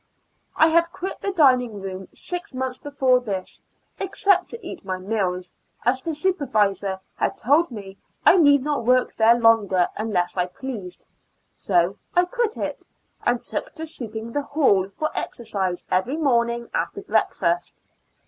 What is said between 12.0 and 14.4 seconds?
I quit it, and took to sweeping